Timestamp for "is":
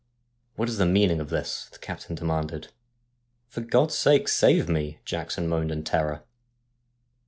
0.67-0.79